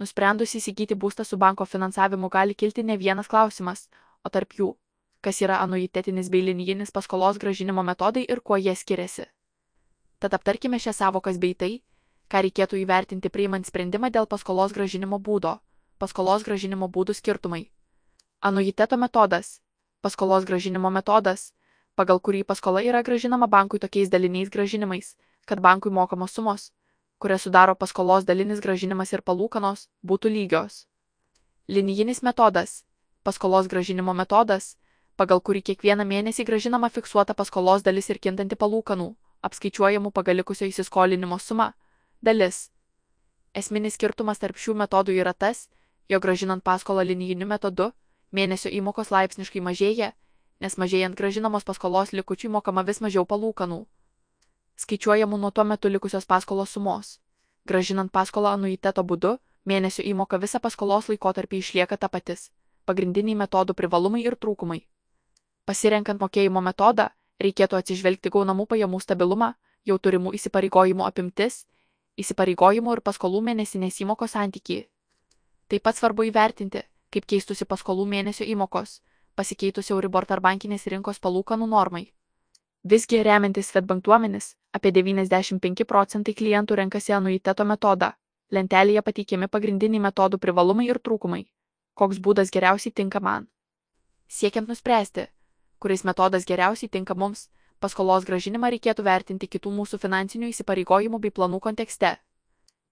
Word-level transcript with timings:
Nusprendus 0.00 0.54
įsigyti 0.56 0.96
būstą 0.96 1.26
su 1.28 1.36
banko 1.36 1.66
finansavimu 1.68 2.30
gali 2.32 2.54
kilti 2.54 2.82
ne 2.82 2.96
vienas 2.96 3.28
klausimas, 3.28 3.88
o 4.24 4.30
tarp 4.32 4.56
jų, 4.56 4.70
kas 5.20 5.42
yra 5.44 5.60
anuitetinis 5.64 6.30
bei 6.32 6.40
linijinis 6.46 6.92
paskolos 6.96 7.38
gražinimo 7.42 7.84
metodai 7.84 8.24
ir 8.24 8.40
kuo 8.40 8.56
jie 8.56 8.74
skiriasi. 8.74 9.26
Tad 10.20 10.34
aptarkime 10.36 10.78
šias 10.78 11.02
savokas 11.02 11.38
bei 11.42 11.54
tai, 11.54 11.72
ką 12.32 12.42
reikėtų 12.46 12.80
įvertinti 12.80 13.28
priimant 13.28 13.68
sprendimą 13.68 14.10
dėl 14.14 14.26
paskolos 14.26 14.72
gražinimo 14.72 15.18
būdo. 15.28 15.58
Paskolos 16.00 16.44
gražinimo 16.48 16.88
būdų 16.88 17.16
skirtumai. 17.20 17.62
Anuiteto 18.40 18.96
metodas. 18.96 19.60
Paskolos 20.00 20.46
gražinimo 20.48 20.88
metodas, 20.88 21.50
pagal 21.94 22.20
kurį 22.24 22.44
paskola 22.48 22.80
yra 22.80 23.02
gražinama 23.04 23.48
bankui 23.52 23.80
tokiais 23.82 24.08
daliniais 24.08 24.48
gražinimais, 24.48 25.16
kad 25.44 25.60
bankui 25.60 25.92
mokamos 25.92 26.32
sumos, 26.32 26.70
kurias 27.20 27.42
sudaro 27.44 27.74
paskolos 27.76 28.24
dalinis 28.24 28.62
gražinimas 28.64 29.12
ir 29.12 29.20
palūkanos, 29.20 29.88
būtų 30.02 30.30
lygios. 30.32 30.86
Linijinis 31.68 32.22
metodas- 32.22 32.84
paskolos 33.26 33.68
gražinimo 33.68 34.14
metodas, 34.20 34.76
pagal 35.16 35.40
kurį 35.40 35.62
kiekvieną 35.68 36.06
mėnesį 36.12 36.46
gražinama 36.48 36.88
fiksuota 36.88 37.34
paskolos 37.34 37.82
dalis 37.82 38.08
ir 38.10 38.18
kintanti 38.18 38.56
palūkanų, 38.56 39.08
apskaičiuojamų 39.42 40.12
pagal 40.12 40.40
likusio 40.40 40.64
įsiskolinimo 40.64 41.38
sumą, 41.38 41.72
dalis. 42.22 42.70
Esminis 43.54 43.94
skirtumas 43.94 44.38
tarp 44.38 44.56
šių 44.56 44.74
metodų 44.74 45.12
yra 45.20 45.34
tas, 45.34 45.68
jog 46.08 46.22
gražinant 46.22 46.64
paskolą 46.64 47.04
linijiniu 47.04 47.46
metodu, 47.46 47.92
mėnesio 48.32 48.70
įmokos 48.80 49.10
laipsniškai 49.10 49.60
mažėja, 49.60 50.12
nes 50.60 50.76
mažėjant 50.76 51.16
gražinamos 51.16 51.64
paskolos 51.64 52.12
likučiui 52.12 52.50
mokama 52.50 52.82
vis 52.82 53.00
mažiau 53.00 53.26
palūkanų 53.26 53.86
skaičiuojamų 54.80 55.38
nuo 55.40 55.50
tuo 55.50 55.64
metu 55.64 55.88
likusios 55.92 56.26
paskolos 56.26 56.72
sumos. 56.76 57.18
Gražinant 57.68 58.12
paskolą 58.12 58.54
anuiteto 58.56 59.04
būdu, 59.04 59.36
mėnesio 59.68 60.04
įmoka 60.12 60.40
visą 60.40 60.60
paskolos 60.60 61.10
laikotarpį 61.12 61.60
išlieka 61.60 61.96
ta 61.96 62.08
patis. 62.08 62.48
Pagrindiniai 62.88 63.36
metodų 63.36 63.76
privalumai 63.76 64.22
ir 64.24 64.36
trūkumai. 64.40 64.80
Pasirenkant 65.68 66.20
mokėjimo 66.20 66.62
metodą, 66.64 67.10
reikėtų 67.44 67.76
atsižvelgti 67.78 68.32
gaunamų 68.32 68.66
pajamų 68.72 69.00
stabilumą, 69.04 69.52
jau 69.84 69.98
turimų 69.98 70.32
įsipareigojimų 70.38 71.04
apimtis, 71.06 71.66
įsipareigojimų 72.20 72.96
ir 72.96 73.02
paskolų 73.04 73.42
mėnesinės 73.50 74.00
įmokos 74.04 74.34
santykį. 74.36 74.80
Taip 75.70 75.84
pat 75.86 76.00
svarbu 76.00 76.26
įvertinti, 76.30 76.82
kaip 77.14 77.28
keistusi 77.30 77.68
paskolų 77.68 78.08
mėnesio 78.08 78.48
įmokos, 78.48 79.00
pasikeitusi 79.36 79.92
Euribor 79.94 80.26
tarbankinės 80.26 80.88
rinkos 80.90 81.20
palūkanų 81.22 81.68
normai. 81.70 82.08
Visgi 82.82 83.22
remiantis 83.22 83.68
Svetbank 83.68 84.04
duomenis, 84.04 84.54
apie 84.72 84.90
95 84.96 85.84
procentai 85.84 86.32
klientų 86.34 86.78
renkasi 86.80 87.12
anuiteto 87.12 87.66
metodą. 87.68 88.14
Lentelėje 88.50 89.02
pateikiami 89.04 89.48
pagrindiniai 89.52 90.00
metodų 90.00 90.38
privalumai 90.40 90.86
ir 90.88 90.98
trūkumai. 90.98 91.42
Koks 91.94 92.18
būdas 92.24 92.48
geriausiai 92.50 92.94
tinka 92.96 93.20
man? 93.20 93.50
Siekiant 94.28 94.72
nuspręsti, 94.72 95.26
kuris 95.78 96.06
metodas 96.08 96.48
geriausiai 96.48 96.88
tinka 96.88 97.14
mums, 97.14 97.50
paskolos 97.84 98.24
gražinimą 98.24 98.72
reikėtų 98.72 99.04
vertinti 99.04 99.46
kitų 99.46 99.76
mūsų 99.76 100.00
finansinių 100.00 100.48
įsipareigojimų 100.48 101.20
bei 101.20 101.36
planų 101.36 101.60
kontekste. 101.60 102.16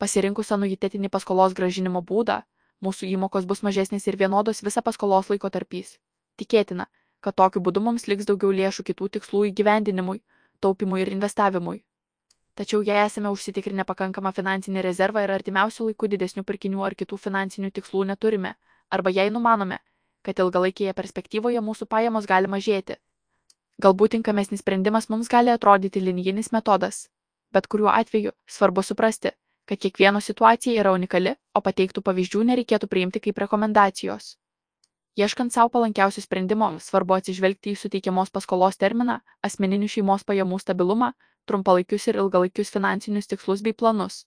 Pasirinkus 0.00 0.52
anuitetinį 0.56 1.12
paskolos 1.12 1.52
gražinimo 1.52 2.00
būdą, 2.00 2.40
mūsų 2.80 3.12
įmokos 3.12 3.44
bus 3.44 3.60
mažesnės 3.60 4.08
ir 4.08 4.16
vienodos 4.16 4.64
visą 4.64 4.80
paskolos 4.80 5.28
laiko 5.28 5.52
tarpys. 5.52 5.98
Tikėtina, 6.40 6.88
kad 7.24 7.36
tokiu 7.40 7.62
būdu 7.66 7.80
mums 7.84 8.04
liks 8.10 8.28
daugiau 8.28 8.52
lėšų 8.60 8.84
kitų 8.90 9.08
tikslų 9.16 9.42
įgyvendinimui, 9.50 10.20
taupimui 10.60 11.00
ir 11.04 11.10
investavimui. 11.14 11.78
Tačiau 12.54 12.84
jei 12.86 13.00
esame 13.02 13.32
užsitikrinę 13.34 13.86
pakankamą 13.88 14.30
finansinį 14.36 14.82
rezervą 14.86 15.24
ir 15.24 15.32
artimiausių 15.36 15.88
laikų 15.88 16.10
didesnių 16.12 16.44
pirkinių 16.50 16.84
ar 16.88 16.94
kitų 17.00 17.18
finansinių 17.22 17.70
tikslų 17.78 18.04
neturime, 18.12 18.52
arba 18.90 19.10
jei 19.10 19.32
numanome, 19.36 19.80
kad 20.22 20.38
ilgalaikėje 20.44 20.94
perspektyvoje 21.00 21.64
mūsų 21.70 21.88
pajamos 21.96 22.28
gali 22.30 22.50
mažėti. 22.52 23.00
Galbūt 23.82 24.14
tinkamesnis 24.14 24.62
sprendimas 24.62 25.10
mums 25.10 25.32
gali 25.32 25.50
atrodyti 25.50 26.04
linijinis 26.04 26.52
metodas, 26.54 27.08
bet 27.52 27.66
kuriuo 27.66 27.90
atveju 27.90 28.36
svarbu 28.46 28.86
suprasti, 28.86 29.34
kad 29.66 29.80
kiekvieno 29.82 30.20
situacija 30.20 30.78
yra 30.84 30.92
unikali, 30.94 31.34
o 31.56 31.60
pateiktų 31.64 32.04
pavyzdžių 32.06 32.46
nereikėtų 32.52 32.86
priimti 32.94 33.24
kaip 33.26 33.40
rekomendacijos. 33.42 34.36
Ieškant 35.14 35.54
savo 35.54 35.70
palankiausių 35.70 36.22
sprendimo, 36.24 36.68
svarbu 36.82 37.14
atsižvelgti 37.14 37.70
į 37.70 37.78
suteikiamos 37.78 38.32
paskolos 38.34 38.80
terminą, 38.80 39.20
asmeninių 39.46 39.86
šeimos 39.92 40.24
pajamų 40.26 40.58
stabilumą, 40.62 41.12
trumpalaikius 41.46 42.08
ir 42.10 42.18
ilgalaikius 42.22 42.74
finansinius 42.74 43.30
tikslus 43.30 43.62
bei 43.62 43.76
planus. 43.82 44.24